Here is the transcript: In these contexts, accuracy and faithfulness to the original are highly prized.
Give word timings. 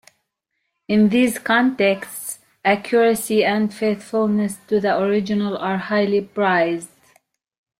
In 0.87 1.09
these 1.09 1.37
contexts, 1.37 2.39
accuracy 2.65 3.43
and 3.45 3.71
faithfulness 3.71 4.57
to 4.65 4.79
the 4.79 4.97
original 4.99 5.55
are 5.59 5.77
highly 5.77 6.21
prized. 6.21 6.89